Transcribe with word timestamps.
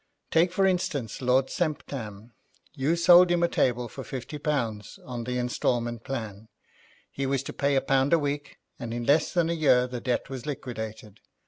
'Take 0.31 0.51
for 0.51 0.65
instance, 0.65 1.21
Lord 1.21 1.51
Semptam. 1.51 2.31
You 2.73 2.95
sold 2.95 3.29
him 3.29 3.43
a 3.43 3.47
table 3.47 3.87
for 3.87 4.03
fifty 4.03 4.39
pounds, 4.39 4.97
on 5.05 5.25
the 5.25 5.37
instalment 5.37 6.03
plan. 6.03 6.47
He 7.11 7.27
was 7.27 7.43
to 7.43 7.53
pay 7.53 7.75
a 7.75 7.81
pound 7.81 8.11
a 8.11 8.17
week, 8.17 8.57
and 8.79 8.95
in 8.95 9.05
less 9.05 9.31
than 9.31 9.47
a 9.47 9.53
year 9.53 9.85
the 9.85 10.01
debt 10.01 10.27
was 10.27 10.47
liquidated. 10.47 11.19